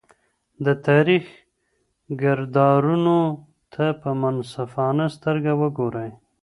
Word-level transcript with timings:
د 0.65 0.67
تاریخ 0.87 1.23
کردارونو 2.21 3.17
ته 3.73 3.85
په 4.01 4.09
منصفانه 4.21 5.05
سترګه 5.15 5.51
وګورئ. 5.61 6.09